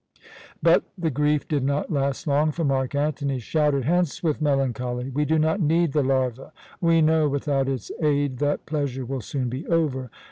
But 0.63 0.83
the 0.97 1.11
grief 1.11 1.47
did 1.47 1.63
not 1.63 1.91
last 1.91 2.25
long, 2.25 2.51
for 2.51 2.63
Mark 2.63 2.95
Antony, 2.95 3.37
shouted: 3.37 3.85
"Hence 3.85 4.23
with 4.23 4.41
melancholy! 4.41 5.11
We 5.11 5.25
do 5.25 5.37
not 5.37 5.61
need 5.61 5.93
the 5.93 6.01
larva!* 6.01 6.53
We 6.81 7.01
know, 7.03 7.29
without 7.29 7.69
its 7.69 7.91
aid, 8.01 8.39
that 8.39 8.65
pleasure 8.65 9.05
will 9.05 9.21
soon 9.21 9.47
be 9.47 9.67
over! 9.67 10.09